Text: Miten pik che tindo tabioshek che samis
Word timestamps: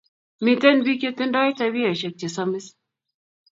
Miten 0.45 0.77
pik 0.85 0.99
che 1.01 1.11
tindo 1.17 1.41
tabioshek 1.57 2.15
che 2.19 2.27
samis 2.35 2.65